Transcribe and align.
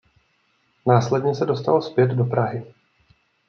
Následně 0.87 1.35
se 1.35 1.45
dostal 1.45 1.81
zpět 1.81 2.07
do 2.07 2.23
Prahy. 2.25 2.67